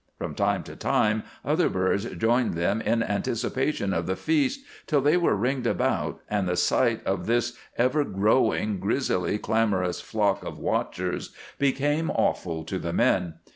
From 0.17 0.33
time 0.33 0.63
to 0.63 0.75
time 0.75 1.21
other 1.45 1.69
birds 1.69 2.05
joined 2.05 2.55
them 2.55 2.81
in 2.81 3.03
anticipation 3.03 3.93
of 3.93 4.07
the 4.07 4.15
feast, 4.15 4.61
till 4.87 4.99
they 4.99 5.15
were 5.15 5.35
ringed 5.35 5.67
about, 5.67 6.21
and 6.27 6.47
the 6.49 6.57
sight 6.57 7.05
of 7.05 7.27
this 7.27 7.55
ever 7.77 8.03
growing, 8.03 8.79
grisly, 8.79 9.37
clamorous 9.37 10.01
flock 10.01 10.43
of 10.43 10.57
watchers 10.57 11.35
became 11.59 12.09
awful 12.09 12.63
to 12.63 12.79
the 12.79 12.91
men. 12.93 13.35